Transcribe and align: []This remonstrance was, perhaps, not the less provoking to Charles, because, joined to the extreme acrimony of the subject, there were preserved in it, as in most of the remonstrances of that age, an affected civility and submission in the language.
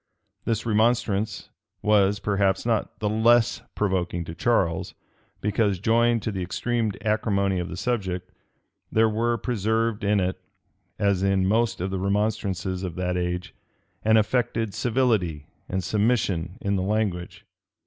[]This 0.45 0.65
remonstrance 0.65 1.51
was, 1.83 2.17
perhaps, 2.19 2.65
not 2.65 2.97
the 2.99 3.07
less 3.07 3.61
provoking 3.75 4.25
to 4.25 4.33
Charles, 4.33 4.95
because, 5.41 5.77
joined 5.77 6.23
to 6.23 6.31
the 6.31 6.41
extreme 6.41 6.91
acrimony 7.05 7.59
of 7.59 7.69
the 7.69 7.77
subject, 7.77 8.31
there 8.91 9.07
were 9.07 9.37
preserved 9.37 10.03
in 10.03 10.19
it, 10.19 10.41
as 10.97 11.21
in 11.21 11.45
most 11.45 11.79
of 11.81 11.91
the 11.91 11.99
remonstrances 11.99 12.81
of 12.81 12.95
that 12.95 13.15
age, 13.15 13.53
an 14.03 14.17
affected 14.17 14.73
civility 14.73 15.45
and 15.69 15.83
submission 15.83 16.57
in 16.61 16.77
the 16.77 16.81
language. 16.81 17.45